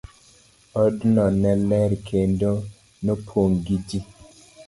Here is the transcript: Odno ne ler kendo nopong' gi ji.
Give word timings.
Odno 0.83 1.25
ne 1.35 1.51
ler 1.73 1.93
kendo 2.09 2.51
nopong' 3.09 3.59
gi 3.67 3.77
ji. 3.93 3.99